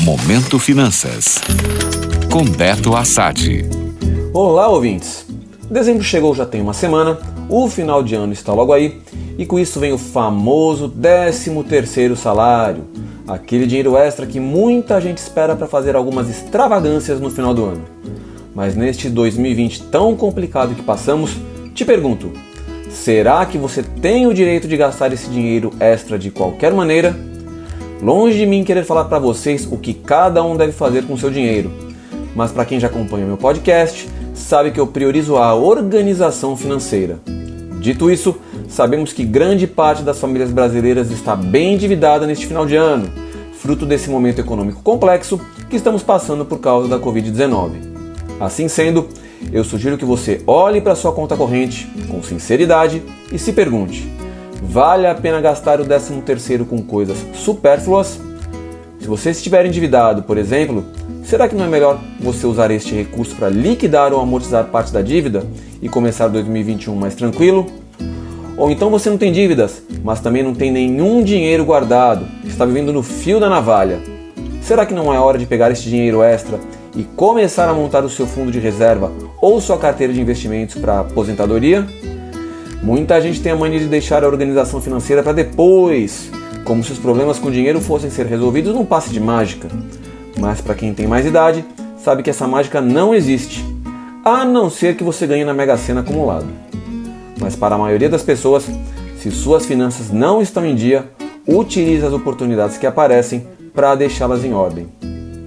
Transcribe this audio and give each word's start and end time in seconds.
Momento 0.00 0.60
Finanças. 0.60 1.40
Com 2.30 2.44
Beto 2.44 2.94
Assad. 2.94 3.68
Olá, 4.32 4.68
ouvintes. 4.68 5.26
Dezembro 5.68 6.04
chegou 6.04 6.32
já 6.36 6.46
tem 6.46 6.60
uma 6.60 6.72
semana, 6.72 7.18
o 7.48 7.68
final 7.68 8.00
de 8.00 8.14
ano 8.14 8.32
está 8.32 8.52
logo 8.52 8.72
aí, 8.72 9.00
e 9.36 9.44
com 9.44 9.58
isso 9.58 9.80
vem 9.80 9.92
o 9.92 9.98
famoso 9.98 10.88
13 10.88 11.50
terceiro 11.64 12.16
salário, 12.16 12.84
aquele 13.26 13.66
dinheiro 13.66 13.96
extra 13.96 14.24
que 14.24 14.38
muita 14.38 15.00
gente 15.00 15.18
espera 15.18 15.56
para 15.56 15.66
fazer 15.66 15.96
algumas 15.96 16.30
extravagâncias 16.30 17.20
no 17.20 17.28
final 17.28 17.52
do 17.52 17.64
ano. 17.64 17.82
Mas 18.54 18.76
neste 18.76 19.10
2020 19.10 19.82
tão 19.84 20.14
complicado 20.14 20.76
que 20.76 20.82
passamos, 20.82 21.32
te 21.74 21.84
pergunto: 21.84 22.32
será 22.88 23.44
que 23.44 23.58
você 23.58 23.82
tem 23.82 24.28
o 24.28 24.32
direito 24.32 24.68
de 24.68 24.76
gastar 24.76 25.12
esse 25.12 25.28
dinheiro 25.28 25.72
extra 25.80 26.16
de 26.16 26.30
qualquer 26.30 26.72
maneira? 26.72 27.27
Longe 28.00 28.38
de 28.38 28.46
mim 28.46 28.62
querer 28.62 28.84
falar 28.84 29.06
para 29.06 29.18
vocês 29.18 29.66
o 29.70 29.76
que 29.76 29.92
cada 29.92 30.42
um 30.44 30.56
deve 30.56 30.70
fazer 30.70 31.04
com 31.04 31.16
seu 31.16 31.30
dinheiro, 31.30 31.72
mas 32.34 32.52
para 32.52 32.64
quem 32.64 32.78
já 32.78 32.86
acompanha 32.86 33.26
meu 33.26 33.36
podcast, 33.36 34.08
sabe 34.34 34.70
que 34.70 34.78
eu 34.78 34.86
priorizo 34.86 35.36
a 35.36 35.52
organização 35.54 36.56
financeira. 36.56 37.18
Dito 37.80 38.08
isso, 38.08 38.36
sabemos 38.68 39.12
que 39.12 39.24
grande 39.24 39.66
parte 39.66 40.02
das 40.02 40.20
famílias 40.20 40.52
brasileiras 40.52 41.10
está 41.10 41.34
bem 41.34 41.74
endividada 41.74 42.24
neste 42.24 42.46
final 42.46 42.64
de 42.64 42.76
ano, 42.76 43.10
fruto 43.54 43.84
desse 43.84 44.08
momento 44.08 44.40
econômico 44.40 44.80
complexo 44.80 45.40
que 45.68 45.74
estamos 45.74 46.02
passando 46.04 46.44
por 46.44 46.60
causa 46.60 46.88
da 46.88 47.00
Covid-19. 47.00 47.72
Assim 48.38 48.68
sendo, 48.68 49.08
eu 49.52 49.64
sugiro 49.64 49.98
que 49.98 50.04
você 50.04 50.40
olhe 50.46 50.80
para 50.80 50.94
sua 50.94 51.12
conta 51.12 51.36
corrente 51.36 51.88
com 52.08 52.22
sinceridade 52.22 53.02
e 53.32 53.38
se 53.40 53.52
pergunte: 53.52 54.08
vale 54.62 55.06
a 55.06 55.14
pena 55.14 55.40
gastar 55.40 55.80
o 55.80 55.84
13º 55.84 56.66
com 56.66 56.82
coisas 56.82 57.16
supérfluas? 57.34 58.20
Se 59.00 59.06
você 59.06 59.30
estiver 59.30 59.64
endividado, 59.64 60.22
por 60.22 60.36
exemplo, 60.36 60.84
será 61.24 61.48
que 61.48 61.54
não 61.54 61.64
é 61.64 61.68
melhor 61.68 61.98
você 62.20 62.46
usar 62.46 62.70
este 62.70 62.94
recurso 62.94 63.34
para 63.36 63.48
liquidar 63.48 64.12
ou 64.12 64.20
amortizar 64.20 64.64
parte 64.66 64.92
da 64.92 65.00
dívida 65.00 65.44
e 65.80 65.88
começar 65.88 66.28
2021 66.28 66.94
mais 66.94 67.14
tranquilo? 67.14 67.66
Ou 68.56 68.70
então 68.70 68.90
você 68.90 69.08
não 69.08 69.16
tem 69.16 69.32
dívidas, 69.32 69.82
mas 70.02 70.20
também 70.20 70.42
não 70.42 70.52
tem 70.52 70.72
nenhum 70.72 71.22
dinheiro 71.22 71.64
guardado, 71.64 72.26
está 72.44 72.66
vivendo 72.66 72.92
no 72.92 73.04
fio 73.04 73.38
da 73.38 73.48
navalha. 73.48 74.00
Será 74.60 74.84
que 74.84 74.92
não 74.92 75.14
é 75.14 75.18
hora 75.18 75.38
de 75.38 75.46
pegar 75.46 75.70
este 75.70 75.88
dinheiro 75.88 76.22
extra 76.22 76.58
e 76.96 77.04
começar 77.04 77.68
a 77.68 77.72
montar 77.72 78.04
o 78.04 78.10
seu 78.10 78.26
fundo 78.26 78.50
de 78.50 78.58
reserva 78.58 79.12
ou 79.40 79.60
sua 79.60 79.78
carteira 79.78 80.12
de 80.12 80.20
investimentos 80.20 80.74
para 80.74 81.00
aposentadoria? 81.00 81.86
Muita 82.82 83.20
gente 83.20 83.40
tem 83.40 83.52
a 83.52 83.56
mania 83.56 83.80
de 83.80 83.86
deixar 83.86 84.22
a 84.22 84.26
organização 84.28 84.80
financeira 84.80 85.22
para 85.22 85.32
depois, 85.32 86.30
como 86.64 86.82
se 86.84 86.92
os 86.92 86.98
problemas 86.98 87.38
com 87.38 87.50
dinheiro 87.50 87.80
fossem 87.80 88.10
ser 88.10 88.26
resolvidos 88.26 88.74
num 88.74 88.84
passe 88.84 89.10
de 89.10 89.20
mágica. 89.20 89.68
Mas 90.38 90.60
para 90.60 90.74
quem 90.74 90.94
tem 90.94 91.06
mais 91.06 91.26
idade, 91.26 91.64
sabe 92.02 92.22
que 92.22 92.30
essa 92.30 92.46
mágica 92.46 92.80
não 92.80 93.14
existe, 93.14 93.64
a 94.24 94.44
não 94.44 94.70
ser 94.70 94.96
que 94.96 95.02
você 95.02 95.26
ganhe 95.26 95.44
na 95.44 95.52
Mega 95.52 95.76
Sena 95.76 96.00
acumulado. 96.00 96.46
Mas 97.40 97.56
para 97.56 97.74
a 97.74 97.78
maioria 97.78 98.08
das 98.08 98.22
pessoas, 98.22 98.68
se 99.18 99.30
suas 99.30 99.66
finanças 99.66 100.10
não 100.10 100.40
estão 100.40 100.64
em 100.64 100.74
dia, 100.74 101.10
utilize 101.46 102.04
as 102.04 102.12
oportunidades 102.12 102.78
que 102.78 102.86
aparecem 102.86 103.46
para 103.74 103.94
deixá-las 103.94 104.44
em 104.44 104.52
ordem. 104.52 104.88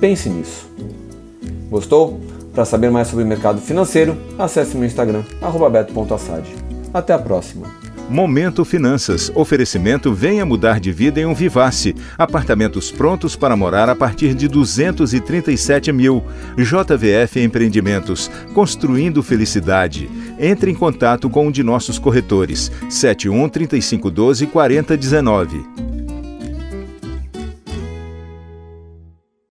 Pense 0.00 0.28
nisso. 0.28 0.68
Gostou? 1.70 2.20
Para 2.54 2.64
saber 2.64 2.90
mais 2.90 3.08
sobre 3.08 3.24
o 3.24 3.26
mercado 3.26 3.60
financeiro, 3.60 4.16
acesse 4.38 4.76
meu 4.76 4.86
Instagram, 4.86 5.22
beto.assad. 5.70 6.67
Até 6.92 7.12
a 7.12 7.18
próxima. 7.18 7.66
Momento 8.08 8.64
Finanças. 8.64 9.30
Oferecimento 9.34 10.14
Venha 10.14 10.46
Mudar 10.46 10.80
de 10.80 10.90
Vida 10.90 11.20
em 11.20 11.26
um 11.26 11.34
Vivace. 11.34 11.94
Apartamentos 12.16 12.90
prontos 12.90 13.36
para 13.36 13.54
morar 13.54 13.90
a 13.90 13.94
partir 13.94 14.34
de 14.34 14.48
237 14.48 15.92
mil. 15.92 16.24
JVF 16.56 17.38
Empreendimentos. 17.40 18.30
Construindo 18.54 19.22
Felicidade. 19.22 20.08
Entre 20.38 20.70
em 20.70 20.74
contato 20.74 21.28
com 21.28 21.48
um 21.48 21.50
de 21.50 21.62
nossos 21.62 21.98
corretores. 21.98 22.72
71 22.88 23.48
3512 23.50 24.46
4019. 24.46 25.87